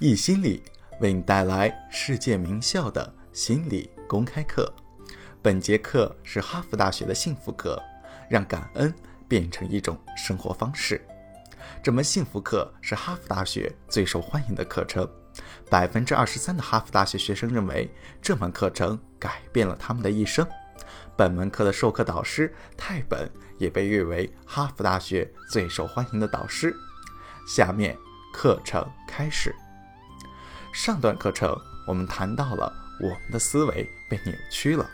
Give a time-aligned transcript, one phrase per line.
[0.00, 0.60] 易心理
[1.00, 4.74] 为你带来世界名校的心理公开课。
[5.40, 7.80] 本节课是哈佛大学的幸福课，
[8.28, 8.92] 让感恩
[9.28, 11.00] 变成一种生活方式。
[11.80, 15.08] 这门幸福课是哈佛大学最受欢迎的课程，
[15.70, 17.88] 百分之二十三的哈佛大学学生认为
[18.20, 20.44] 这门课程改变了他们的一生。
[21.16, 26.74] 本门课的授课导师泰本也被誉为哈佛大学最受欢迎的导师。
[27.46, 27.96] 下面
[28.32, 29.54] 课程开始。
[30.74, 31.56] 上段课程
[31.86, 34.84] 我们谈到了我们的思维被扭曲了，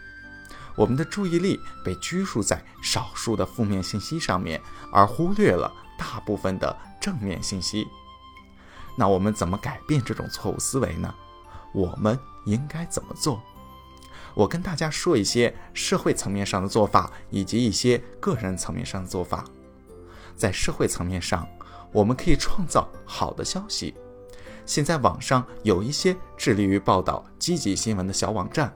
[0.76, 4.60] 我们的注意力被拘束在少数的负面信息上面，
[4.92, 7.88] 而忽略了大部分的正面信息。
[8.94, 11.14] 那我们怎么改变这种错误思维呢？
[11.72, 13.42] 我们应该怎么做？
[14.34, 19.46] 我跟大家说一些社会层面上的做法，以及一些个人层面上的做法。
[20.36, 21.48] 在社会层面上，
[21.90, 23.94] 我们可以创造好的消息。
[24.66, 28.72] 现在网上有一些致力于报道积极新闻的小网站，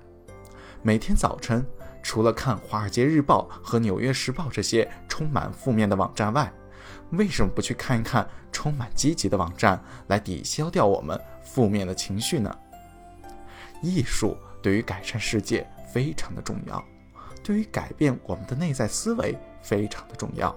[0.82, 1.64] 每天早晨
[2.02, 6.52] 除了看《华尔街日报》和《纽约时报》这些充满负面的网站外，
[7.10, 12.54] 为什么不去看一看充满积极的网站，来抵消掉我们负面的情绪呢？
[13.82, 16.82] 艺术对于改善世界非常的重要，
[17.42, 20.54] 对于改变我们的内在思维非常的重要。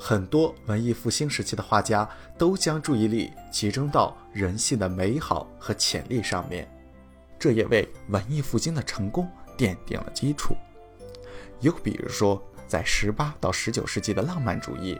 [0.00, 6.70] 很多文艺复兴时期的画家都将注意力集中到人性的美好和潜力上面，
[7.36, 10.56] 这也为文艺复兴的成功奠定了基础。
[11.60, 14.98] 又比如说，在十八到十九世纪的浪漫主义，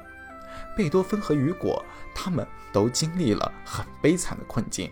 [0.77, 4.91] 贝多芬和雨果他们都经历了很悲惨的困境，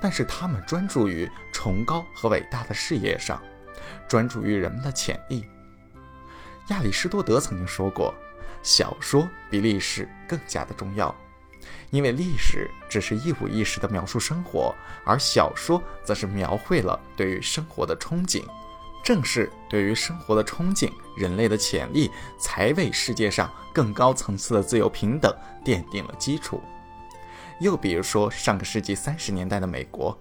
[0.00, 3.40] 但是他们专注于崇高和伟大的事业上，
[4.08, 5.44] 专注于人们的潜力。
[6.68, 8.14] 亚里士多德曾经说过。
[8.64, 11.14] 小说比历史更加的重要，
[11.90, 18.42] 因为历史只是一五一十的描述生活，而小说则是描绘了对于生活的憧憬。
[19.04, 25.30] 正是对于生活的憧憬，人类的潜力才为世界上更高层次的自由平等
[25.62, 26.62] 奠定了基础。
[27.60, 30.18] 又比如说，上个世纪三十年代的美国，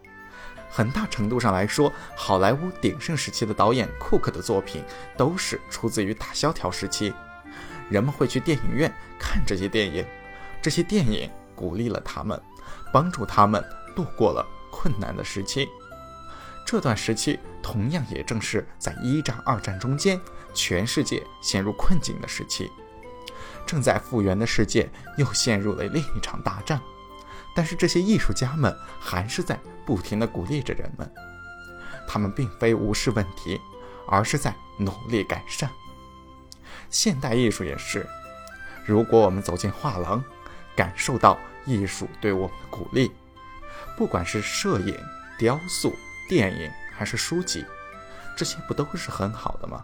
[0.70, 4.84] 很大程度上来说，好莱坞鼎盛时期的导演库克的作品
[5.16, 7.14] 都是出自于大萧条时期。
[7.90, 10.06] 人们会去电影院看这些电影，
[10.62, 12.42] 这些电影鼓励了他们，
[12.92, 13.64] 帮助他们
[13.96, 15.68] 度过了困难的时期。
[16.66, 20.20] 这段时期同样也正是在一战、二战中间，
[20.54, 22.72] 全世界陷入困境的时期。
[23.66, 26.82] 正在复原的世界又陷入了另一场大战，
[27.56, 31.10] 但是这些艺术家们还是在不停地鼓励着人们。
[32.08, 33.60] 他们并非无视问题，
[34.08, 35.70] 而是在努力改善。
[36.94, 38.08] 现代艺术也是，
[38.86, 40.24] 如果我们走进画廊，
[40.76, 43.12] 感受到艺术对我们的鼓励，
[43.98, 44.96] 不管是摄影、
[45.36, 45.92] 雕塑、
[46.30, 47.66] 电影还是书籍，
[48.38, 49.84] 这些不都是很好的吗？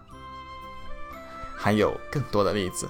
[1.58, 2.88] 还有更多的例子，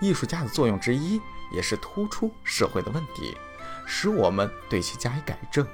[0.00, 1.20] 艺术家的作用之一
[1.52, 3.36] 也是突出社会的问题，
[3.84, 5.66] 使我们对其加以改正。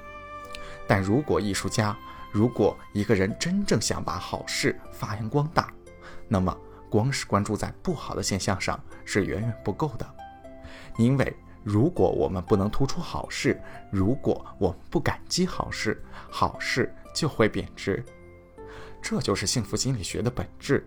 [0.85, 1.95] 但如果艺术家，
[2.33, 5.71] 如果一个人真正想把好事发扬光大，
[6.27, 6.53] 那么。
[6.91, 10.05] 光是关注在不好的现象上是远远不够的，
[10.97, 13.59] 因为如果我们不能突出好事，
[13.89, 18.03] 如果我们不感激好事，好事就会贬值。
[19.01, 20.85] 这就是幸福心理学的本质。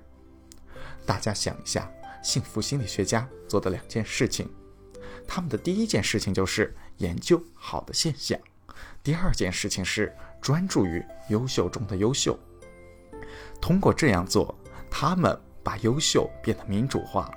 [1.07, 1.91] 大家想一下，
[2.23, 4.47] 幸福心理学家做的两件事情，
[5.27, 8.39] 他们的第一件事情就是研究好的现象，
[9.03, 12.39] 第二件事情是专注于优秀中的优秀。
[13.59, 14.55] 通过这样做，
[14.91, 15.41] 他们。
[15.65, 17.29] 把优秀变得民主化，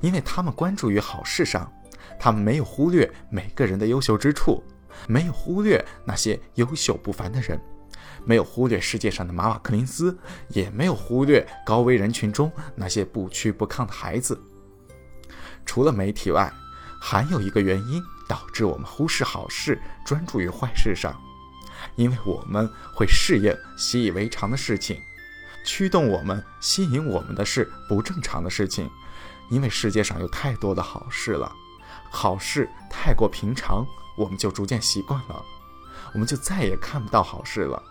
[0.00, 1.70] 因为他们关注于好事上，
[2.18, 4.62] 他们没有忽略每个人的优秀之处，
[5.08, 7.60] 没有忽略那些优秀不凡的人，
[8.24, 10.16] 没有忽略世界上的马瓦克林斯，
[10.48, 14.40] 也没有忽略高危人群中那些不屈不亢的孩子。
[15.66, 16.52] 除了媒体外，
[17.00, 21.18] 还有一个原因导致我们忽视好事，专注于坏事上，
[21.96, 25.00] 因为我们会适应习以为常的事情。
[25.64, 28.90] 驱动我们、吸引我们的是不正常的事情，
[29.50, 31.52] 因为世界上有太多的好事了，
[32.10, 33.86] 好事太过平常，
[34.16, 35.44] 我们就逐渐习惯了，
[36.12, 37.82] 我们就再也看不到好事了。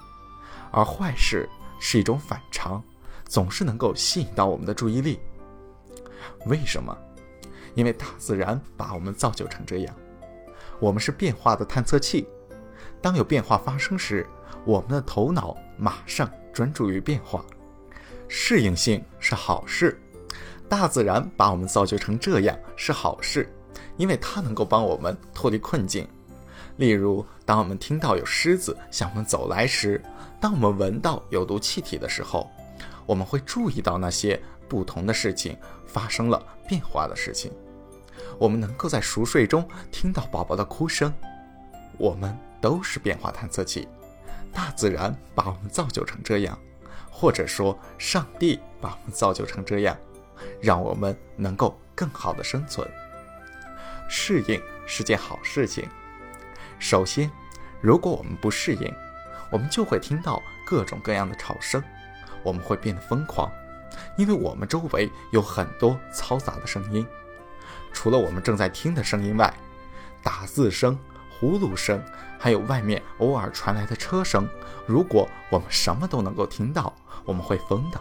[0.71, 1.49] 而坏事
[1.79, 2.83] 是一种反常，
[3.25, 5.19] 总是能够吸引到我们的注意力。
[6.45, 6.95] 为什么？
[7.75, 9.95] 因为大自然把我们造就成这样，
[10.79, 12.27] 我们是变化的探测器。
[13.01, 14.27] 当有变化发生时，
[14.65, 17.45] 我们的头脑马上专注于变化。
[18.29, 19.99] 适应性是好事，
[20.69, 23.51] 大自然把我们造就成这样是好事，
[23.97, 26.07] 因为它能够帮我们脱离困境。
[26.77, 30.01] 例如，当我们听到有狮子向我们走来时，
[30.39, 32.49] 当我们闻到有毒气体的时候，
[33.05, 34.39] 我们会注意到那些
[34.69, 37.51] 不同的事情发生了变化的事情。
[38.37, 41.11] 我们能够在熟睡中听到宝宝的哭声。
[41.97, 43.85] 我们都是变化探测器，
[44.53, 46.57] 大自然把我们造就成这样，
[47.19, 49.97] 或者说上帝把我们造就成这样，
[50.61, 52.89] 让我们能够更好的生存。
[54.07, 55.85] 适应是件好事情。
[56.79, 57.29] 首先，
[57.81, 58.93] 如果我们不适应，
[59.51, 61.83] 我们就会听到各种各样的吵声，
[62.41, 63.51] 我们会变得疯狂，
[64.15, 67.05] 因为我们周围有很多嘈杂的声音。
[67.91, 69.53] 除了我们正在听的声音外，
[70.23, 70.97] 打字声、
[71.37, 72.01] 呼噜声，
[72.39, 74.47] 还有外面偶尔传来的车声，
[74.85, 76.95] 如果我们什么都能够听到，
[77.25, 77.99] 我们会疯的。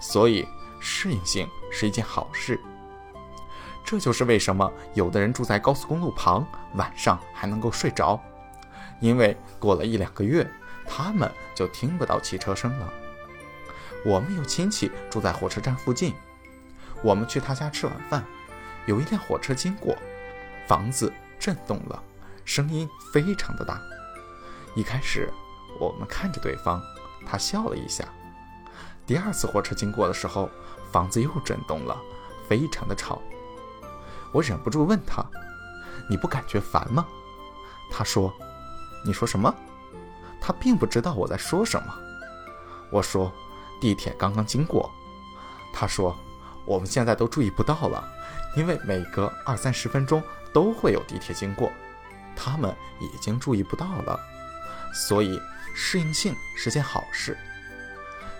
[0.00, 0.46] 所以，
[0.80, 2.60] 适应性是一件好事。
[3.84, 6.44] 这就是为什么有的人住在高速公路旁，
[6.74, 8.20] 晚上还能够睡着，
[9.00, 10.44] 因为过了一两个月，
[10.84, 12.92] 他们就听不到汽车声了。
[14.04, 16.14] 我们有亲戚住在火车站附近，
[17.02, 18.24] 我们去他家吃晚饭，
[18.86, 19.96] 有一辆火车经过，
[20.66, 22.02] 房子震动了，
[22.44, 23.80] 声音非常的大。
[24.74, 25.32] 一开始，
[25.80, 26.82] 我们看着对方，
[27.24, 28.04] 他笑了一下。
[29.06, 30.50] 第二次火车经过的时候，
[30.90, 31.96] 房子又震动了，
[32.48, 33.22] 非常的吵。
[34.32, 35.24] 我忍不住问他
[36.10, 37.06] ：“你不感觉烦吗？”
[37.88, 38.34] 他说
[39.06, 39.54] ：“你说什么？”
[40.42, 41.94] 他并不知道我在说什么。
[42.90, 43.32] 我说
[43.80, 44.90] ：“地铁刚刚经过。”
[45.72, 46.16] 他说
[46.66, 48.04] ：“我们现在都注意不到了，
[48.56, 50.20] 因为每隔二三十分钟
[50.52, 51.70] 都会有地铁经过，
[52.34, 54.18] 他们已经注意不到了。
[54.92, 55.40] 所以
[55.74, 57.38] 适应性是件好事。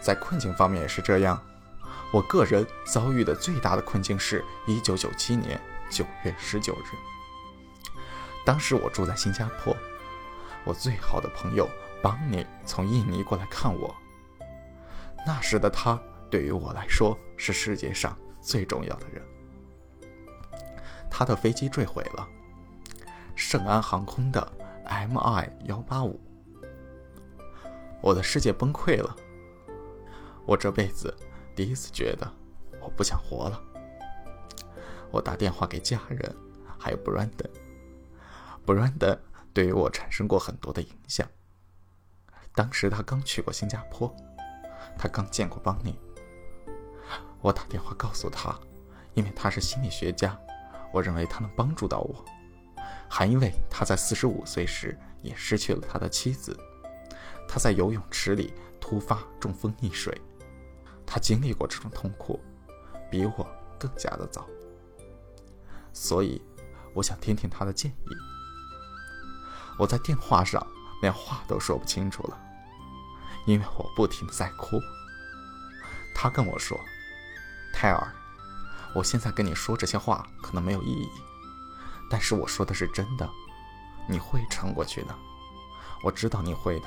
[0.06, 1.43] 在困境方面也是这样。
[2.12, 5.61] 我个人遭遇的最大的困境是1997年。
[5.88, 6.97] 九月十九日，
[8.44, 9.76] 当时我住在新加坡，
[10.64, 11.69] 我最好的朋友
[12.03, 13.94] 邦尼从印尼过来看我。
[15.25, 19.23] 那时的他对于我来说是世界上最重要的人。
[21.08, 22.29] 他的飞机坠毁了，
[23.37, 24.53] 圣安航空的
[24.85, 26.20] MI 幺八五，
[28.00, 29.17] 我的世界崩溃了。
[30.46, 31.12] 我这辈子
[31.56, 32.32] 第一次觉得
[32.81, 33.60] 我不想活了。
[35.10, 36.34] 我打电话给家人，
[36.78, 37.50] 还有 Brandon。
[38.64, 39.19] Brandon
[39.52, 41.26] 对于我产生过很多的影响。
[42.54, 44.14] 当时他刚去过新加坡，
[44.96, 45.98] 他刚见过邦尼。
[47.40, 48.58] 我打电话告诉他，
[49.14, 50.38] 因为他是心理学家，
[50.93, 52.25] 我认为他能帮助到我。
[53.08, 56.56] 还因为他在四十五岁时也失去了他的妻子，
[57.48, 60.20] 他在游泳池里突发中风溺水，
[61.06, 62.41] 他经历过这种痛苦，
[63.11, 63.47] 比我
[63.79, 64.47] 更加的早。
[65.93, 66.43] 所以，
[66.94, 68.17] 我想听听他的建议。
[69.79, 70.67] 我在电话上
[71.00, 72.38] 连话都说不清楚了，
[73.47, 74.81] 因为我不停的在哭。
[76.14, 76.79] 他跟我说
[77.73, 78.14] ：“泰尔，
[78.94, 81.11] 我现在跟你说这些话可能没有意义，
[82.11, 83.29] 但是我说的是真的，
[84.08, 85.14] 你会撑过去的。
[86.03, 86.87] 我知道你会的，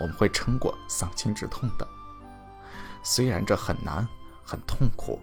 [0.00, 1.86] 我们会撑过丧亲之痛的。
[3.04, 4.08] 虽然这很难，
[4.42, 5.20] 很痛苦，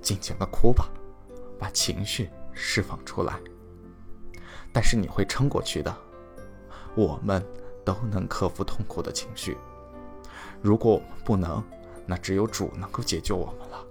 [0.00, 0.88] 尽情的哭吧。”
[1.58, 3.40] 把情绪释放出来，
[4.74, 5.96] 但是你会撑过去的。
[6.94, 7.42] 我们
[7.82, 9.56] 都能克服痛苦的情绪。
[10.60, 11.64] 如果我们不能，
[12.04, 13.82] 那只有主能够解救我们了。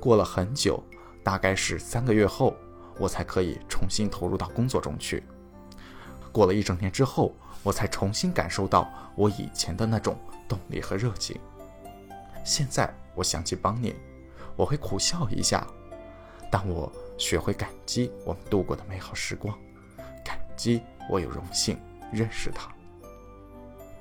[0.00, 0.82] 过了很久，
[1.22, 2.56] 大概是三个月后，
[2.98, 5.22] 我才可以重新投入到工作中去。
[6.32, 10.18] 过了一整年之后，我才重新感受到我以前的那种
[10.48, 11.40] 动力和热情。
[12.44, 13.94] 现在我想起邦尼，
[14.56, 15.66] 我会苦笑一下。
[16.50, 19.58] 当我学会感激我们度过的美好时光，
[20.24, 21.78] 感激我有荣幸
[22.12, 22.70] 认识他。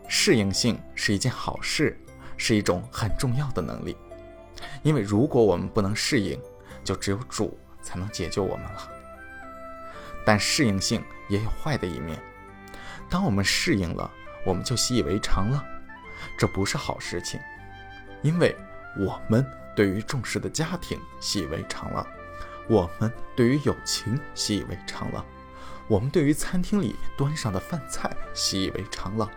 [0.07, 1.97] 适应性是一件好事，
[2.37, 3.97] 是一种很重要的能力。
[4.83, 6.39] 因为如果我们不能适应，
[6.83, 8.89] 就只有主才能解救我们了。
[10.25, 12.19] 但适应性也有坏的一面，
[13.09, 14.11] 当我们适应了，
[14.45, 15.63] 我们就习以为常了，
[16.37, 17.39] 这不是好事情。
[18.21, 18.55] 因为
[18.97, 22.05] 我们对于重视的家庭习以为常了。
[22.69, 25.25] 我们对于友情习以为常了，
[25.87, 29.29] 我们对于餐厅里端上的饭菜习以为常了。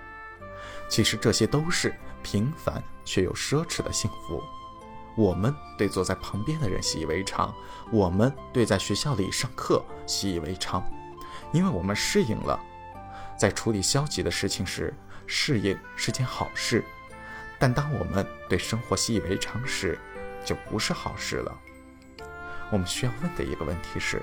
[0.89, 4.41] 其实这些都是平凡却又奢侈的幸福。
[5.17, 7.53] 我们对坐在旁边的人习以为常，
[7.91, 10.85] 我们对在学校里上课习以为常，
[11.53, 12.61] 因为我们适应了。
[13.37, 14.95] 在处理消极的事情时，
[15.27, 16.81] 适应是件好事；
[17.59, 19.99] 但当我们对生活习以为常时，
[20.45, 21.59] 就不是好事了。
[22.71, 24.23] 我们需要问的一个问题是：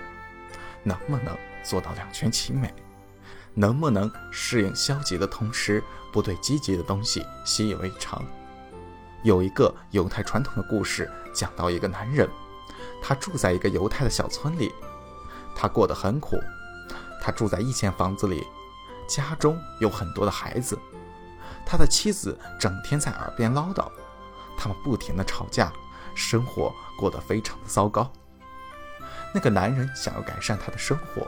[0.84, 2.74] 能不能做到两全其美？
[3.54, 8.24] 能不能适应消极的同时，不对积极的东西习以为常？
[9.24, 12.28] 有一个犹太传统的故事，讲到一个男人，
[13.02, 14.72] 他住在一个犹太的小村里，
[15.56, 16.38] 他过得很苦。
[17.22, 18.46] 他住在一间房子里，
[19.08, 20.78] 家中有很多的孩子，
[21.66, 23.90] 他的妻子整天在耳边唠叨，
[24.58, 25.72] 他们不停的吵架，
[26.16, 28.12] 生活过得非常的糟糕。
[29.34, 31.28] 那个男人想要改善他的生活，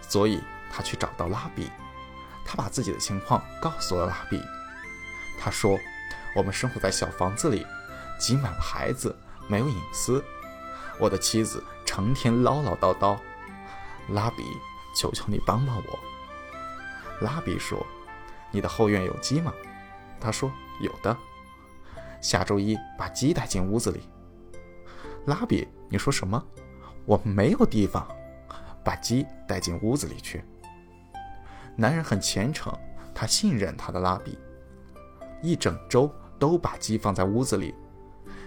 [0.00, 0.40] 所以
[0.72, 1.70] 他去找到拉比，
[2.44, 4.42] 他把自己的情况告诉了拉比。
[5.38, 5.78] 他说
[6.36, 7.66] ：“我们生活在小房子里，
[8.18, 9.16] 挤满了孩子，
[9.48, 10.22] 没有隐私。
[10.98, 13.18] 我的妻子成天唠唠叨叨。”
[14.10, 14.44] 拉比。
[14.92, 15.98] 求求你帮帮我，
[17.20, 17.86] 拉比说
[18.50, 19.52] ：“你的后院有鸡吗？”
[20.20, 20.50] 他说
[20.80, 21.16] ：“有的。”
[22.20, 24.02] 下周一把鸡带进屋子里。
[25.26, 26.42] 拉比，你说什么？
[27.06, 28.06] 我没有地方，
[28.84, 30.44] 把鸡带进屋子里去。
[31.76, 32.72] 男人很虔诚，
[33.14, 34.38] 他信任他的拉比。
[35.42, 37.74] 一整周都把鸡放在屋子里，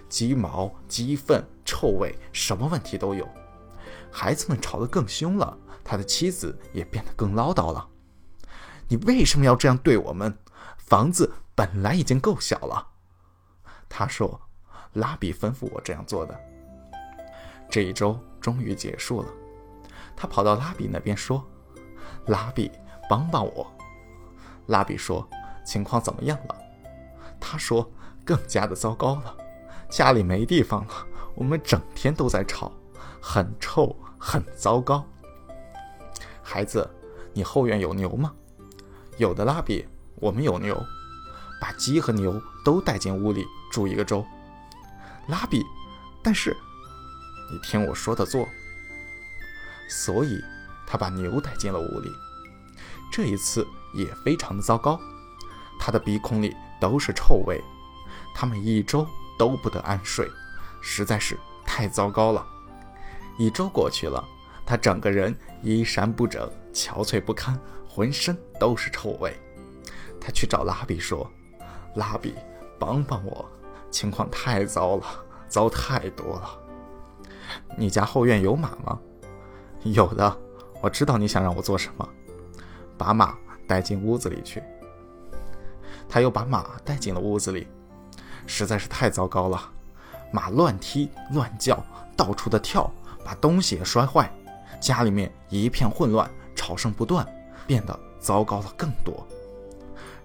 [0.07, 3.27] 鸡毛、鸡粪、臭味，什么问题都有。
[4.11, 5.57] 孩子们吵得更凶了。
[5.83, 7.85] 他的妻子也变得更唠叨了。
[8.87, 10.37] 你为什么要这样对我们？
[10.77, 12.87] 房子本来已经够小了。
[13.89, 14.39] 他说
[14.93, 16.39] ：“拉比吩咐我这样做的。”
[17.69, 19.29] 这一周终于结束了。
[20.15, 21.43] 他跑到拉比那边说
[22.27, 22.71] ：“拉比，
[23.09, 23.65] 帮帮我。”
[24.67, 25.27] 拉比说
[25.65, 26.55] ：“情况怎么样了？”
[27.39, 27.89] 他说
[28.23, 29.35] ：“更加的糟糕了，
[29.89, 30.93] 家里没地方了。
[31.33, 32.71] 我们整天都在吵，
[33.19, 35.03] 很臭，很糟糕。”
[36.43, 36.87] 孩子，
[37.33, 38.33] 你后院有牛吗？
[39.17, 40.75] 有的，拉比，我们有牛，
[41.61, 44.25] 把鸡和牛都带进屋里住一个周。
[45.27, 45.63] 拉比，
[46.23, 46.55] 但是
[47.51, 48.47] 你听我说的做。
[49.89, 50.41] 所以，
[50.87, 52.09] 他把牛带进了屋里。
[53.11, 54.99] 这一次也非常的糟糕，
[55.79, 57.63] 他的鼻孔里都是臭味，
[58.33, 60.27] 他们一周都不得安睡，
[60.81, 62.45] 实在是太糟糕了。
[63.37, 64.23] 一周过去了。
[64.65, 67.59] 他整个人衣衫不整，憔悴不堪，
[67.93, 69.31] 浑身都是臭味。
[70.19, 71.29] 他去找拉比说
[71.93, 72.33] ：“拉比，
[72.79, 73.45] 帮帮我，
[73.91, 75.05] 情况太糟了，
[75.47, 76.59] 糟太多了。
[77.77, 78.99] 你家后院有马吗？
[79.83, 80.35] 有的。
[80.81, 82.09] 我知道你想让我做什么，
[82.97, 84.63] 把马带进屋子里去。
[86.09, 87.67] 他又把马带进了屋子里，
[88.47, 89.71] 实在是太糟糕了。
[90.31, 91.85] 马乱踢乱叫，
[92.17, 92.91] 到处的跳，
[93.23, 94.33] 把东西也摔坏。”
[94.81, 97.25] 家里面一片混乱，吵声不断，
[97.65, 99.25] 变得糟糕了更多。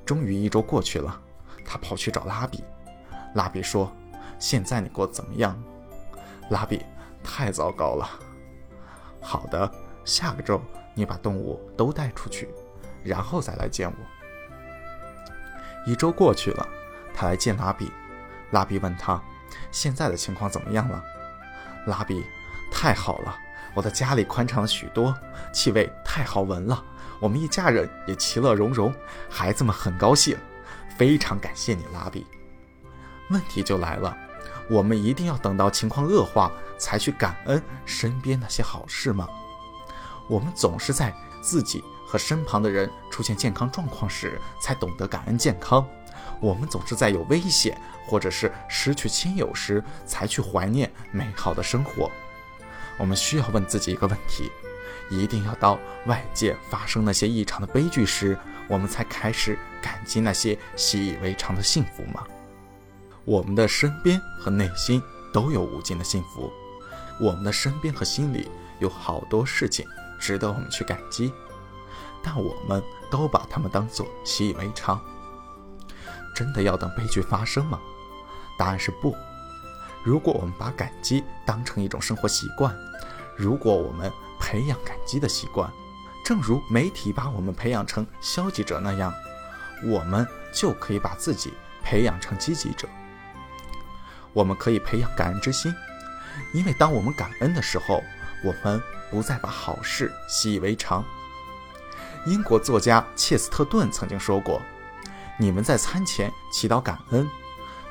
[0.04, 1.20] 终于一周过去了，
[1.64, 2.64] 他跑去找拉比。
[3.34, 3.92] 拉比说
[4.38, 5.60] ：“现在你过得怎么样？”
[6.50, 6.84] 拉比
[7.22, 8.08] ：“太糟糕了。”
[9.20, 9.70] 好的，
[10.04, 10.60] 下个周
[10.94, 12.48] 你把动物都带出去，
[13.04, 15.90] 然后再来见我。
[15.90, 16.66] 一周过去了，
[17.14, 17.92] 他来见拉比。
[18.50, 19.22] 拉比问他
[19.70, 21.04] ：“现在的情况怎么样了？”
[21.86, 22.24] 拉比
[22.72, 23.36] ：“太好了。”
[23.74, 25.14] 我的家里宽敞了许多，
[25.52, 26.82] 气味太好闻了。
[27.20, 28.94] 我们一家人也其乐融融，
[29.28, 30.36] 孩子们很高兴。
[30.96, 32.26] 非常感谢你，拉比。
[33.30, 34.16] 问题就来了，
[34.68, 39.28] 我们一定要等到情况恶化才去感恩身边那些好事吗？
[40.28, 45.86] 我们总是在自己和身旁的人出现健康状况时才懂得感恩健康，
[46.40, 52.10] 我们总是在有危险或者是失去亲友时才去怀念美好的生活。
[52.98, 54.50] 我们需要问自己一个问题：
[55.10, 58.38] 一定要到外界发生那些异常的悲剧时，
[58.68, 62.24] 我们才开始感激那些习以为常的幸福吗？
[63.24, 66.50] 我们的身边和内心都有无尽的幸福，
[67.20, 69.86] 我们的身边和心里有好多事情
[70.18, 71.32] 值得我们去感激，
[72.22, 75.00] 但我们都把它们当作习以为常。
[76.34, 77.80] 真的要等悲剧发生吗？
[78.58, 79.14] 答案是不。
[80.04, 82.74] 如果我们把感激当成一种生活习惯，
[83.36, 85.70] 如果我们培养感激的习惯，
[86.24, 89.12] 正如媒体把我们培养成消极者那样，
[89.84, 91.52] 我们就可以把自己
[91.82, 92.88] 培养成积极者。
[94.32, 95.74] 我们可以培养感恩之心，
[96.52, 98.02] 因为当我们感恩的时候，
[98.44, 98.80] 我们
[99.10, 101.04] 不再把好事习以为常。
[102.26, 104.60] 英国作家切斯特顿曾经说过
[105.38, 107.28] ：“你们在餐前祈祷感恩，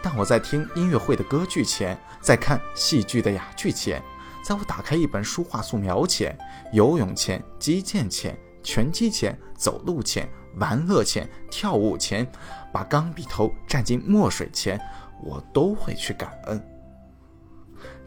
[0.01, 4.01] 但我在听音乐会的歌剧前，在看戏剧的哑剧前。”
[4.47, 6.33] 在我打开一本书画素描前、
[6.71, 10.25] 游泳前、击剑前、拳击前、走路前、
[10.55, 12.25] 玩乐前、跳舞前，
[12.71, 14.79] 把钢笔头蘸进墨水前，
[15.21, 16.65] 我都会去感恩。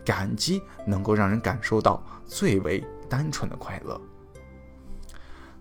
[0.02, 4.00] 感激能够让人感受到最为单纯的快乐。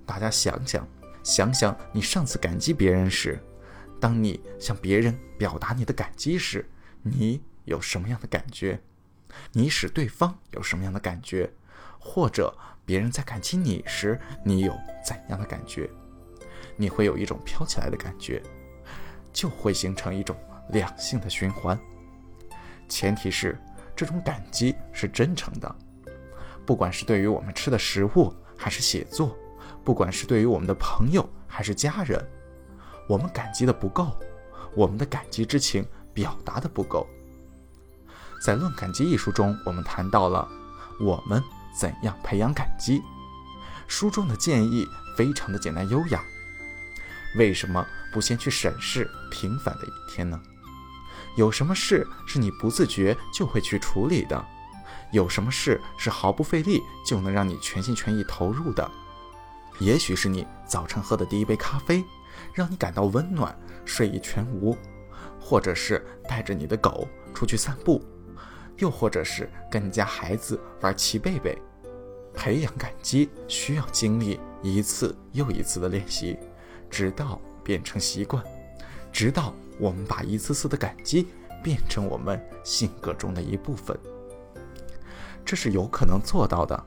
[0.05, 0.88] 大家想想，
[1.25, 3.38] 想想你上次感激别人时，
[4.00, 6.65] 当你向别人表达你的感激时，
[7.03, 8.81] 你有什么样的感觉？
[9.51, 11.51] 你使对方有什么样的感觉？
[12.00, 14.74] 或者别人在感激你时，你有
[15.05, 15.89] 怎样的感觉？
[16.77, 18.41] 你会有一种飘起来的感觉，
[19.33, 20.36] 就会形成一种
[20.69, 21.77] 两性的循环。
[22.88, 23.59] 前提是
[23.95, 25.75] 这种感激是真诚的，
[26.65, 29.38] 不管是对于我们吃的食物，还是写作，
[29.83, 32.25] 不管是对于我们的朋友还是家人，
[33.07, 34.17] 我们感激的不够，
[34.74, 37.05] 我们的感激之情表达的不够。
[38.39, 40.48] 在《论感激》一书中，我们谈到了
[40.98, 41.43] 我们
[41.77, 43.01] 怎样培养感激。
[43.88, 46.24] 书中的建议非常的简单优雅。
[47.38, 50.41] 为什么不先去审视平凡的一天呢？
[51.36, 54.46] 有什么事是你不自觉就会去处理的？
[55.12, 58.89] 有什么事是毫不费力就能让你全心全意投入的？
[59.79, 62.03] 也许是你早晨喝的第一杯咖啡，
[62.53, 63.55] 让你感到温暖，
[63.86, 64.75] 睡意全无；
[65.39, 68.03] 或者是带着你的狗出去散步。
[68.79, 71.57] 又或者是跟你家孩子玩骑贝贝，
[72.33, 76.38] 培养感激需要经历一次又一次的练习，
[76.89, 78.43] 直到变成习惯，
[79.12, 81.27] 直到我们把一次次的感激
[81.62, 83.98] 变成我们性格中的一部分。
[85.45, 86.86] 这是有可能做到的。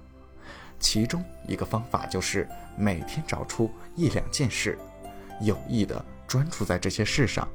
[0.78, 4.78] 其中一个方法就是每天找出一两件事，
[5.42, 7.46] 有意的专注在这些事上。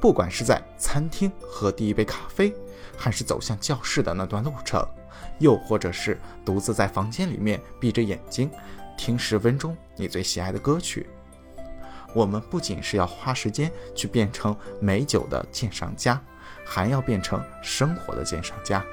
[0.00, 2.54] 不管是在餐厅喝第一杯咖啡。
[3.00, 4.86] 还是走向教室的那段路程，
[5.38, 8.50] 又或者是独自在房间里面闭着眼睛
[8.94, 11.08] 听十分钟你最喜爱的歌曲。
[12.12, 16.20] 我们不仅是要花时间去变成美酒的鉴赏家，
[16.66, 18.84] 还要变成生活的鉴赏家。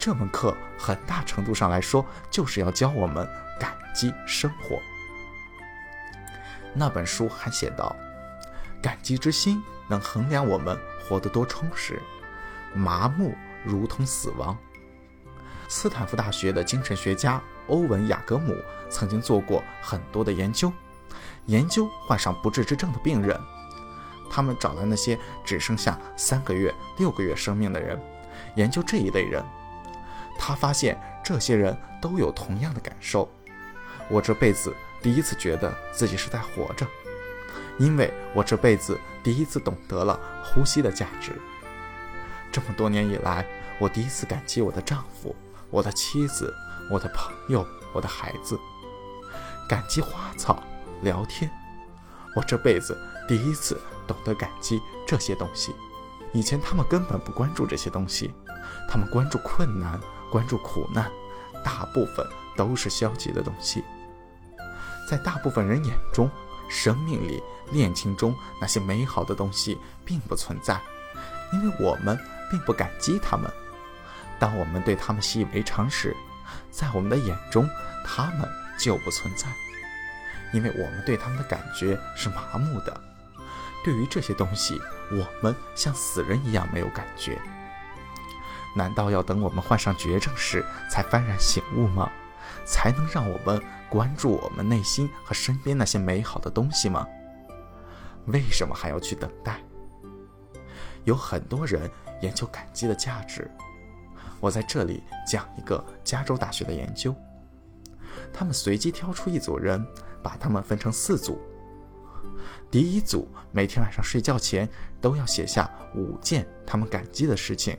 [0.00, 3.24] 这门课很大程度上来说，就是要教我们
[3.60, 4.80] 感激生活。
[6.74, 7.94] 那本书还写道
[8.82, 10.76] ：“感激之心能衡量我们
[11.08, 12.02] 活得多充实。”
[12.76, 13.34] 麻木
[13.64, 14.56] 如同死亡。
[15.68, 18.54] 斯坦福大学的精神学家欧文·雅格姆
[18.88, 20.72] 曾经做过很多的研究，
[21.46, 23.40] 研究患上不治之症的病人。
[24.30, 28.00] 他们找来那些只剩下三个月、六个月生命的人，
[28.54, 29.42] 研究这一类人。
[30.38, 33.28] 他发现这些人都有同样的感受：
[34.08, 36.86] 我这辈子第一次觉得自己是在活着，
[37.78, 41.32] 因为我这辈子第一次懂得了呼吸的价值。
[42.56, 43.46] 这么多年以来，
[43.78, 45.36] 我第一次感激我的丈夫、
[45.68, 46.54] 我的妻子、
[46.90, 48.58] 我的朋友、我的孩子，
[49.68, 50.62] 感激花草、
[51.02, 51.50] 聊天。
[52.34, 55.74] 我这辈子第一次懂得感激这些东西。
[56.32, 58.32] 以前他们根本不关注这些东西，
[58.88, 60.00] 他们关注困难、
[60.32, 61.10] 关注苦难，
[61.62, 63.84] 大部分都是消极的东西。
[65.10, 66.30] 在大部分人眼中，
[66.70, 70.80] 生命里、恋情中那些美好的东西并不存在，
[71.52, 72.18] 因为我们。
[72.50, 73.50] 并不感激他们。
[74.38, 76.14] 当我们对他们习以为常时，
[76.70, 77.68] 在我们的眼中，
[78.04, 79.48] 他们就不存在，
[80.52, 83.00] 因为我们对他们的感觉是麻木的。
[83.84, 84.80] 对于这些东西，
[85.10, 87.38] 我们像死人一样没有感觉。
[88.74, 92.10] 难道要等我们患上绝症时才幡然醒悟吗？
[92.66, 97.06] 才能让我们关注我们内心和身边那些美好的东西吗？
[98.26, 99.60] 为什么还要去等待？
[101.04, 101.90] 有很多人。
[102.20, 103.50] 研究感激的价值，
[104.40, 107.14] 我在这里讲一个加州大学的研究。
[108.32, 109.86] 他们随机挑出一组人，
[110.22, 111.38] 把他们分成四组。
[112.70, 114.68] 第一组每天晚上睡觉前
[115.00, 117.78] 都要写下五件他们感激的事情，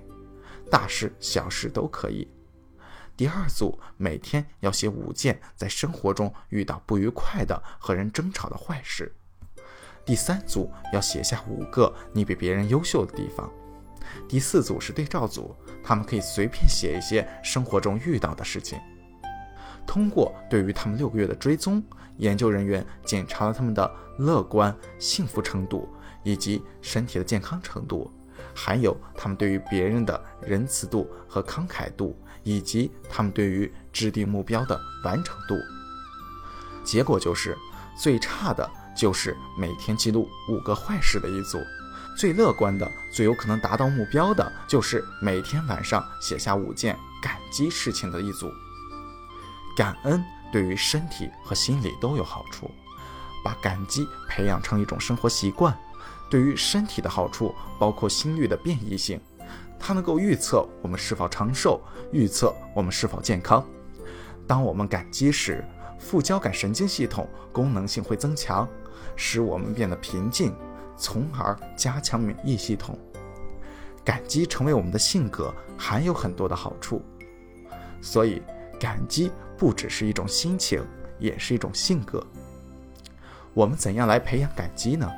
[0.71, 2.27] 大事小事都可以。
[3.15, 9.11] 第二组每天要写五件在生活中遇到不愉快的和人争吵的坏事。
[10.05, 13.51] 第三组要写下五个你比别人优秀的地方。
[14.27, 18.79] 第四组是对照组，他们可以随便写一些生活中遇到的事情。
[19.85, 21.81] 通过对于他们六个月的追踪，
[22.17, 25.87] 研究人员检查了他们的乐观、幸福程度，
[26.23, 28.11] 以及身体的健康程度，
[28.53, 35.55] 还有他们对于别人的仁慈度和慷慨度，以及他们对于制定目标的完成度。
[36.83, 37.55] 结果就是，
[37.97, 41.57] 最差的就是每天记录五个坏事的一组。
[42.17, 48.51] 最乐观的、最有可能达到目标的，就是每天晚上写下五件感激事情的一组。
[49.77, 52.71] 感恩对于身体和心理都有好处，
[53.45, 55.77] 把感激培养成一种生活习惯，
[56.27, 59.21] 对于身体的好处包括心率的变异性，
[59.79, 61.79] 它能够预测我们是否长寿，
[62.11, 63.63] 预测我们是否健康。
[64.47, 65.63] 当我们感激时，
[65.99, 68.67] 副交感神经系统功能性会增强，
[69.15, 70.51] 使我们变得平静，
[70.97, 72.97] 从而加强免疫系统。
[74.03, 77.01] 感激成为我们的性格，还有很多的好处。
[78.01, 78.41] 所以，
[78.79, 80.81] 感激不只是一种心情，
[81.19, 82.25] 也是一种性格。
[83.53, 85.11] 我们怎样来培养感激呢？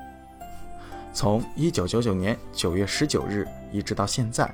[1.13, 4.51] 从一九九九年九月十九日一直到现在，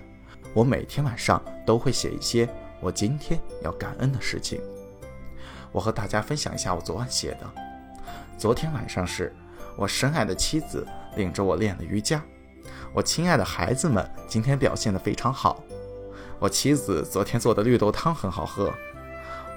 [0.53, 2.49] 我每天晚上都会写一些
[2.81, 4.59] 我今天要感恩的事情。
[5.71, 7.51] 我和大家分享一下我昨晚写的。
[8.37, 9.33] 昨天晚上是
[9.77, 10.85] 我深爱的妻子
[11.15, 12.21] 领着我练了瑜伽，
[12.93, 15.63] 我亲爱的孩子们今天表现得非常好。
[16.39, 18.73] 我妻子昨天做的绿豆汤很好喝。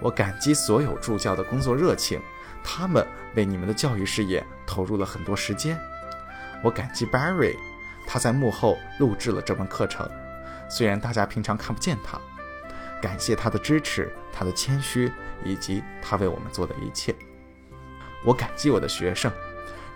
[0.01, 2.21] 我感激所有助教的工作热情，
[2.63, 5.79] 他们为你们的教育事业投入了很多时间。
[6.63, 7.57] 我感激 Barry，
[8.07, 10.09] 他在幕后录制了这门课程，
[10.71, 12.19] 虽然大家平常看不见他。
[13.01, 15.11] 感谢他的支持，他的谦虚，
[15.45, 17.15] 以及他为我们做的一切。
[18.25, 19.31] 我感激我的学生，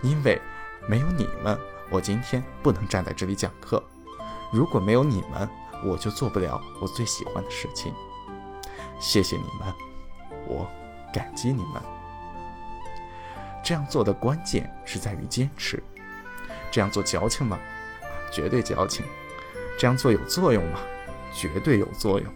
[0.03, 0.41] 因为
[0.89, 1.59] 没有你们，
[1.91, 3.83] 我今天不能站在这里讲课。
[4.53, 5.49] 如果没有你们，
[5.85, 7.95] 我就做不了我最喜欢的事情。
[8.99, 9.73] 谢谢你们，
[10.47, 10.69] 我
[11.13, 11.83] 感激你们。
[13.63, 15.83] 这样做的关键是在于坚持。
[16.71, 17.59] 这样做矫情吗？
[18.33, 19.05] 绝对矫情。
[19.79, 20.81] 这样做有作用吗？
[21.33, 22.33] 绝对有作用。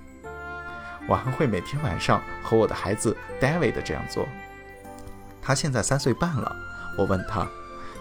[1.08, 4.26] 我还会每天晚上和我的孩子 David 这样做。
[5.42, 6.56] 他现在三岁半了。
[6.98, 7.46] 我问他：“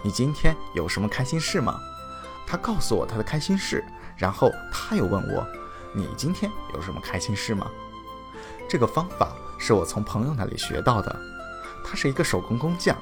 [0.02, 1.80] 你今天有什么开心事吗？”
[2.46, 3.84] 他告诉我他的开心事，
[4.16, 5.46] 然后他又问我
[5.92, 7.66] ：“你今天有什么开心事吗？”
[8.68, 11.14] 这个方法是我从朋友那里学到的。
[11.84, 12.96] 他是一个手工工匠。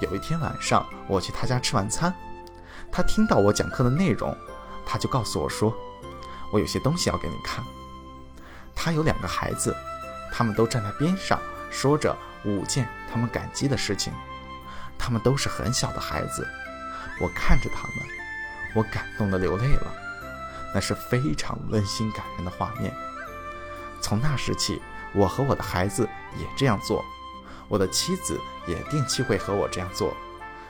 [0.00, 2.14] 有一天晚上，我去他家吃晚餐。
[2.90, 4.34] 他听到我讲课的内容，
[4.86, 5.74] 他就告诉我说
[6.52, 7.64] ：“我有些东西要给你看。”
[8.74, 9.74] 他有两个孩子，
[10.32, 11.38] 他们都站在边上，
[11.70, 14.12] 说着五件他们感激的事情。
[14.98, 16.46] 他们都是很小的孩子，
[17.20, 18.06] 我看着他们，
[18.74, 19.94] 我感动的流泪了。
[20.74, 22.92] 那是非常温馨感人的画面。
[24.02, 24.82] 从那时起，
[25.14, 26.08] 我和我的孩子
[26.38, 27.04] 也这样做，
[27.68, 30.14] 我的妻子也定期会和我这样做。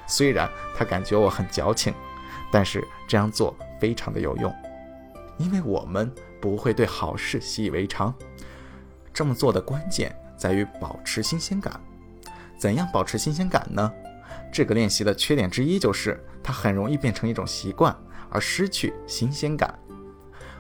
[0.07, 1.95] 虽然她感觉我很矫情。
[2.51, 4.51] 但是这样做非常的有用，
[5.37, 6.11] 因为我们
[6.41, 8.15] 不会对好事习以为常。
[9.13, 11.79] 这么做的关键在于保持新鲜感。
[12.59, 13.93] 怎样保持新鲜感呢？
[14.53, 17.97] 这个练习的缺点之一就是它很容易变成一种习惯，
[18.31, 19.79] 而失去新鲜感。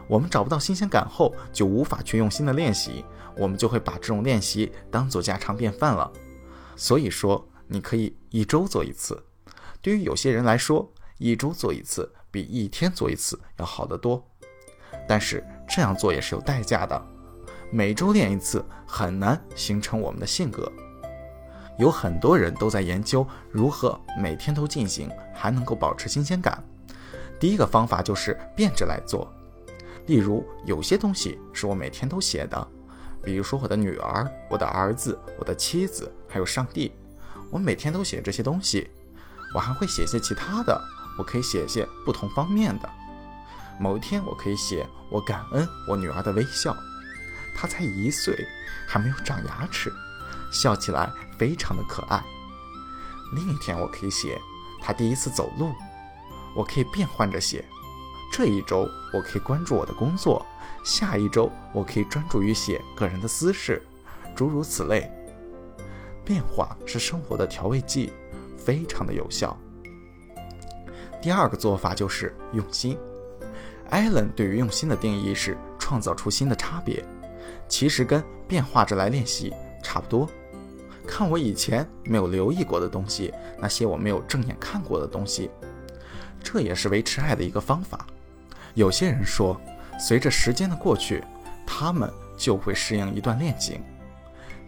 [0.06, 3.04] 我们找不到新鲜感后，就无法去用心的练习，
[3.36, 6.10] 我们就会把这种练习当做家常便饭了。
[6.76, 9.22] 所以说，你可以一周做一次。
[9.82, 14.26] 对于有些人来说，一周做一次比一天做一次要好得多，
[15.06, 17.06] 但是这样做也是有代价的。
[17.70, 20.72] 每周练一次很难形成我们的性格。
[21.78, 26.62] 有很多人都在研究如何每天都进行，还能够保持新鲜感。
[27.38, 29.32] 第一个方法就是变着来做。
[30.06, 32.68] 例如，有些东西是我每天都写的，
[33.22, 36.92] 比如说我的女儿、我的儿子、我的妻子，还有上帝，
[37.50, 38.90] 我每天都写这些东西。
[39.54, 40.80] 我还会写些其他的。
[41.16, 42.88] 我可以写些不同方面的。
[43.78, 46.76] 某一天，我可以写我感恩我女儿的微笑，
[47.54, 48.46] 她才一岁，
[48.86, 49.92] 还没有长牙齿，
[50.50, 52.22] 笑起来非常的可爱。
[53.34, 54.40] 另一天，我可以写
[54.80, 55.72] 他第一次走路。
[56.56, 57.64] 我可以变换着写。
[58.32, 60.44] 这一周，我可以关注我的工作；
[60.84, 63.82] 下一周，我可以专注于写个人的私事，
[64.34, 65.10] 诸如此类。
[66.24, 68.12] 变化是生活的调味剂，
[68.56, 69.56] 非常的有效。
[71.22, 72.98] 第二个做法就是用心。
[73.90, 77.02] 艾伦对于用心的定义是创造出新的差别，
[77.66, 80.28] 其实跟变化着来练习差不多。
[81.08, 85.50] 看我以前没有留意过的东西，那些我没有正眼看过的东西，
[86.44, 88.06] 这也是维持爱的一个方法。
[88.74, 89.58] 有些人说，
[89.98, 91.24] 随着时间的过去，
[91.66, 93.82] 他们就会适应一段恋情。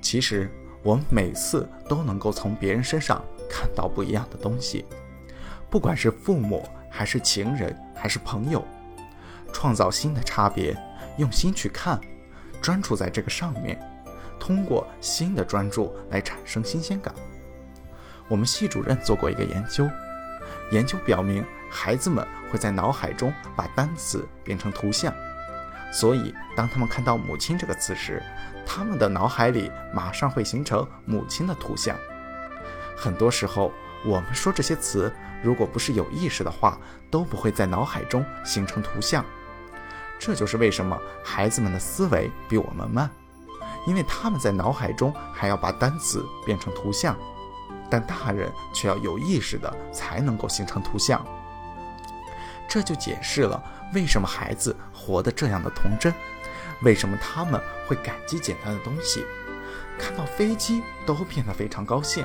[0.01, 0.51] 其实
[0.83, 4.87] 我们每次都能够从别人身上看到不一样的东西。
[5.69, 8.65] 不管是父母还是情人还是朋友，
[9.53, 10.75] 创造新的差别，
[11.19, 12.01] 用心去看，
[12.63, 13.79] 专注在这个上面，
[14.41, 17.15] 通过新的专注来产生新鲜感。
[18.27, 19.89] 我们系主任做过一个研究，
[20.73, 25.15] 研究表明，孩子们会在脑海中把单词变成图像，
[25.93, 28.23] 所以当他们看到“母亲”这个词时，
[28.67, 31.97] 他们的脑海里马上会形成母亲的图像。
[32.97, 33.73] 很多时候，
[34.05, 35.13] 我们说这些词。
[35.43, 36.79] 如果不是有意识的话，
[37.11, 39.25] 都不会在脑海中形成图像。
[40.19, 43.11] 这就是为什么孩子们的思维比我们慢，
[43.87, 47.17] 因为他们在脑海中还要把单词变成图像，
[47.91, 51.25] 但大人却要有意识的才能够形成图像。
[52.69, 53.61] 这就解释了
[53.93, 56.15] 为什么孩子活得这样的童真，
[56.83, 59.25] 为什么他们会感激简单的东西，
[59.99, 62.25] 看到飞机都变得非常高兴，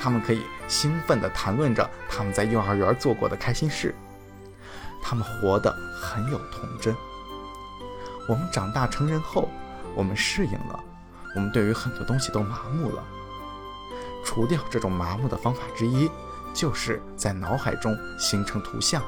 [0.00, 3.94] 他们可以兴奋地谈论着他们在幼儿园做过的开心事，
[5.02, 5.70] 他们活得
[6.00, 6.96] 很有童真。
[8.28, 9.50] 我们长大成人后，
[9.96, 10.84] 我们适应了，
[11.34, 13.02] 我们对于很多东西都麻木了。
[14.24, 16.10] 除掉这种麻木的方法之一，
[16.52, 19.02] 就是在脑海中形成图像。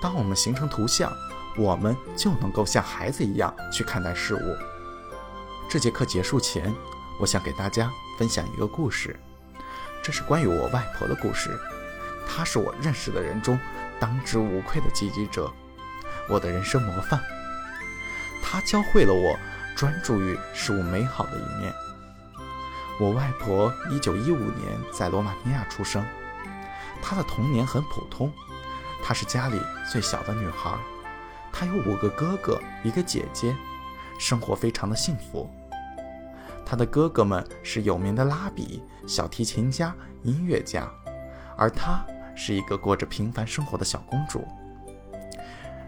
[0.00, 1.12] 当我们形成图像，
[1.56, 4.56] 我们就能够像孩子一样去看待事物。
[5.68, 6.72] 这节课结束前，
[7.18, 9.18] 我想给大家分享一个故事，
[10.02, 11.58] 这是关于我外婆的故事。
[12.28, 13.58] 她是我认识的人中
[13.98, 15.50] 当之无愧的积极者，
[16.28, 17.20] 我的人生模范。
[18.42, 19.36] 她教会了我
[19.78, 21.72] 专注于事物美好的一面。
[22.98, 26.04] 我外婆1915年在罗马尼亚出生，
[27.00, 28.32] 她的童年很普通。
[29.04, 29.56] 她是家里
[29.88, 30.76] 最小的女孩，
[31.52, 33.54] 她有五个哥哥，一个姐姐，
[34.18, 35.48] 生活非常的幸福。
[36.66, 40.90] 她的哥哥们是有名的拉比、小提琴家、音乐家，
[41.56, 44.44] 而她是一个过着平凡生活的小公主。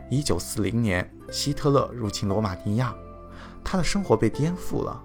[0.08, 2.94] 一九四零年，希特勒入侵罗马尼亚，
[3.64, 5.02] 他的生活被颠覆了，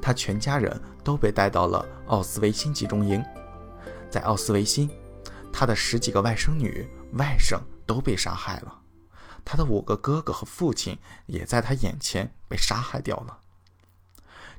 [0.00, 3.24] 他全家人都被带到了奥斯维辛集中营，
[4.10, 4.90] 在奥斯维辛，
[5.52, 6.88] 他的十几个外甥女。
[7.16, 8.80] 外甥都被杀害了，
[9.44, 13.38] 他的五个哥哥和父亲也在他眼前被杀害掉了。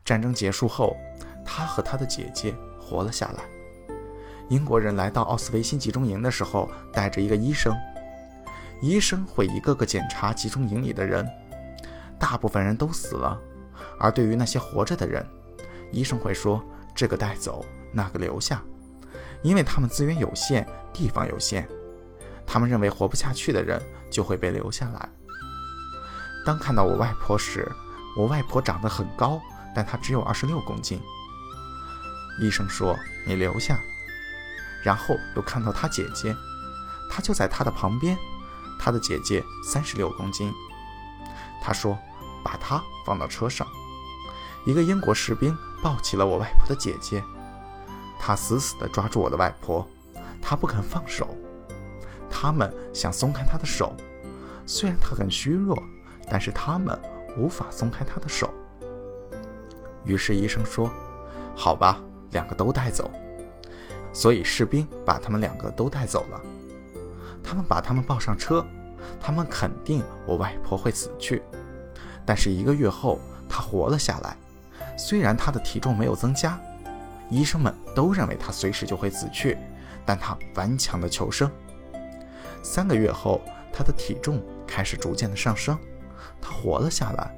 [0.05, 0.95] 战争结束后，
[1.45, 3.43] 他和他的姐姐活了下来。
[4.47, 7.75] 英国人来到奥斯维辛集中营的时候，带着一个医生，
[8.81, 11.29] 医生会一个个检查集中营里的人，
[12.19, 13.39] 大部分人都死了，
[13.99, 15.25] 而对于那些活着的人，
[15.91, 16.63] 医生会说
[16.95, 18.61] 这个带走，那个留下，
[19.43, 21.67] 因为他们资源有限，地方有限。
[22.47, 25.09] 他们认为活不下去的人就会被留下来。
[26.45, 27.67] 当看到我外婆时，
[28.15, 29.41] 我外婆长得很高，
[29.75, 31.01] 但她只有二十六公斤。
[32.39, 33.79] 医生说：“你留下。”
[34.83, 36.35] 然后又看到她姐姐，
[37.09, 38.15] 她就在她的旁边。
[38.77, 40.53] 她的姐姐三十六公斤。
[41.65, 41.97] 他说
[42.45, 43.67] ：“把她放到车上。”
[44.67, 47.23] 一个英国士兵抱起了我外婆的姐姐，
[48.19, 49.87] 他死死地抓住我的外婆，
[50.39, 51.27] 他不肯放手。
[52.29, 53.95] 他们想松开他的手，
[54.67, 55.75] 虽然他很虚弱，
[56.29, 56.99] 但是他们
[57.35, 58.53] 无法松开他的手。
[60.03, 60.87] 于是医生说
[61.57, 61.99] ：“好吧，
[62.29, 63.09] 两个都带走。”
[64.13, 66.39] 所以士兵把他们两个都带走了。
[67.43, 68.63] 他们把他们抱上车，
[69.19, 71.41] 他们肯定我外婆会死去，
[72.25, 74.35] 但是一个月后她活了下来。
[74.97, 76.59] 虽然她的体重没有增加，
[77.29, 79.57] 医生们都认为她随时就会死去，
[80.05, 81.49] 但她顽强的求生。
[82.63, 83.41] 三个月后，
[83.71, 85.77] 他的体重开始逐渐的上升，
[86.41, 87.31] 他活了下来。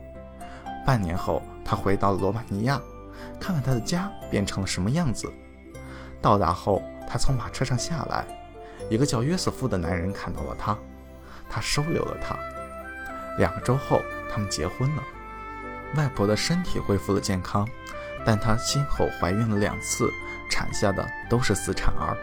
[0.85, 2.81] 半年后，他回到了罗马尼亚，
[3.39, 5.29] 看看他的家变成了什么样子。
[6.21, 8.25] 到达后，他从马车上下来，
[8.89, 10.77] 一个叫约瑟夫的男人看到了他，
[11.49, 12.35] 他收留了他。
[13.37, 15.03] 两个周后，他们结婚了。
[15.95, 17.67] 外婆的身体恢复了健康，
[18.25, 20.11] 但她先后怀孕了两次，
[20.49, 22.17] 产下的都是死产儿。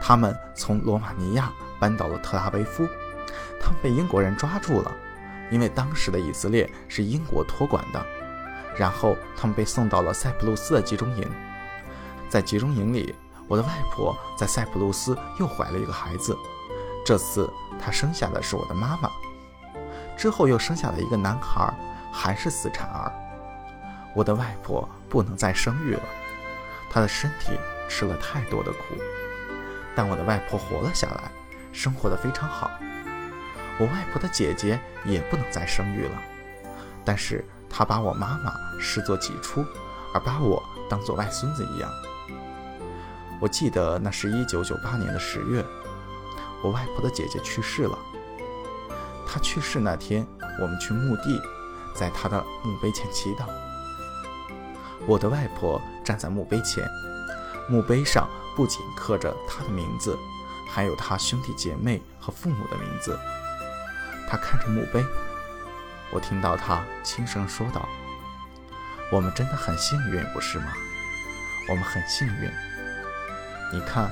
[0.00, 1.52] 他们从罗马尼亚。
[1.80, 2.88] 搬到了特拉维夫，
[3.60, 4.92] 他们被英国人抓住了，
[5.48, 8.04] 因为当时的以色列是英国托管的。
[8.76, 11.24] 然后他们被送到了塞浦路斯的集中营，
[12.28, 13.14] 在集中营里，
[13.46, 16.36] 我的外婆在塞浦路斯又怀了一个孩子，
[17.08, 19.10] 这次她生下的是我的妈妈，
[20.14, 21.72] 之后又生下了一个男孩，
[22.12, 23.10] 还是死产儿。
[24.14, 26.02] 我的外婆不能再生育了，
[26.90, 28.94] 她的身体吃了太多的苦，
[29.96, 31.30] 但我的外婆活了下来。
[31.72, 32.70] 生活的非常好，
[33.78, 36.22] 我外婆的姐姐也不能再生育了，
[37.06, 39.64] 但是她把我妈妈视作己出，
[40.12, 41.90] 而把我当做外孙子一样。
[43.40, 45.64] 我记得那是一九九八年的十月，
[46.62, 47.98] 我外婆的姐姐去世了。
[49.26, 50.26] 她去世那天，
[50.60, 51.40] 我们去墓地，
[51.94, 53.44] 在她的墓碑前祈祷。
[55.06, 56.88] 我的外婆站在墓碑前，
[57.68, 60.16] 墓碑上不仅刻着她的名字。
[60.70, 63.18] 还有她兄弟姐妹和父母的名字。
[64.28, 65.02] 她看着墓碑，
[66.10, 67.88] 我听到她轻声说道
[69.10, 70.72] ：“我们真的很幸运，不是吗？
[71.70, 72.50] 我们很幸运。
[73.72, 74.10] 你看，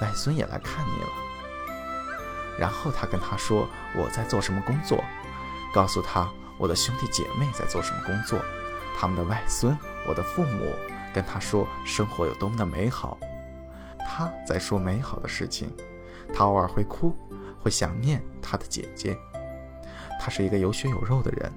[0.00, 1.08] 外孙也来看你了。”
[2.62, 5.02] 然后他跟他说我在做什么工作，
[5.74, 8.38] 告诉他我的兄弟姐妹在做什么工作，
[8.96, 10.72] 他们的外孙，我的父母，
[11.12, 13.18] 跟他说生活有多么的美好。
[13.98, 15.74] 他在说美好的事情，
[16.32, 17.16] 他偶尔会哭，
[17.60, 19.18] 会想念他的姐姐。
[20.20, 21.52] 他是一个有血有肉的人，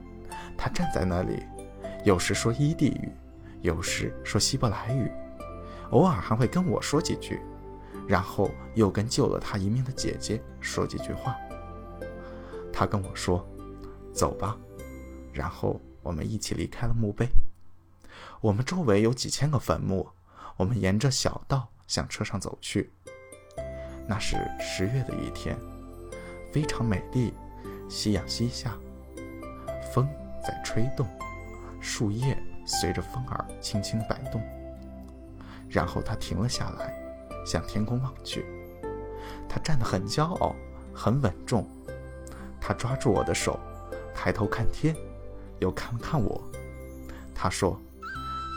[0.57, 1.43] 他站在那里，
[2.03, 3.11] 有时说伊地语，
[3.61, 5.11] 有时说希伯来语，
[5.91, 7.39] 偶尔还会跟我说几句，
[8.07, 11.35] 然后又跟救了他一命的姐姐说几句话。
[12.71, 13.45] 他跟我说
[14.13, 14.57] ：“走吧。”
[15.33, 17.27] 然后我们一起离开了墓碑。
[18.41, 20.07] 我们周围有几千个坟墓，
[20.57, 22.91] 我们沿着小道向车上走去。
[24.07, 25.57] 那是十月的一天，
[26.51, 27.33] 非常美丽。
[27.87, 28.75] 夕阳西下，
[29.93, 30.07] 风
[30.43, 31.07] 在吹动，
[31.79, 34.41] 树叶随着风儿轻轻摆动。
[35.69, 36.93] 然后他停了下来，
[37.45, 38.45] 向天空望去。
[39.47, 40.55] 他站得很骄傲，
[40.93, 41.69] 很稳重。
[42.59, 43.59] 他抓住我的手，
[44.13, 44.95] 抬头看天，
[45.59, 46.43] 又看了看我。
[47.33, 47.79] 他说：“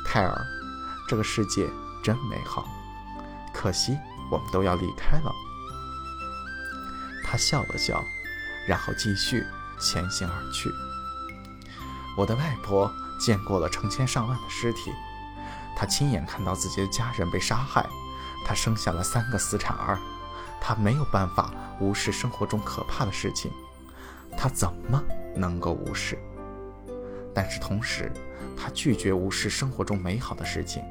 [0.06, 0.46] 泰尔，
[1.06, 1.68] 这个世界
[2.02, 2.66] 真美好，
[3.52, 3.98] 可惜
[4.30, 5.32] 我们都要离开了。”
[7.24, 8.02] 他笑了笑。
[8.66, 9.42] 然后继续
[9.80, 10.70] 前行而去。
[12.18, 14.92] 我的外婆见过了成千上万的尸体，
[15.74, 17.88] 她亲眼看到自己的家人被杀害，
[18.44, 19.98] 她生下了三个死产儿，
[20.60, 23.50] 她没有办法无视生活中可怕的事情，
[24.36, 25.02] 她怎么
[25.34, 26.18] 能够无视？
[27.34, 28.10] 但是同时，
[28.56, 30.82] 她拒绝无视生活中美好的事情，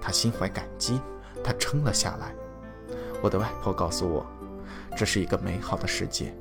[0.00, 1.00] 他心怀感激，
[1.42, 2.32] 他撑了下来。
[3.20, 4.24] 我的外婆告诉我，
[4.96, 6.32] 这是一个美好的世界。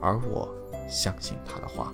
[0.00, 0.52] 而我
[0.88, 1.92] 相信他的话。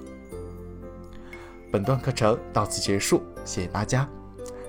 [1.71, 4.09] 本段课程到此结束，谢谢大家。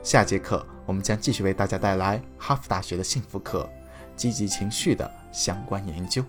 [0.03, 3.69] 下节课我们将继续为大家带来哈佛大学的幸福课——
[4.17, 6.25] 积极情绪的相关研究。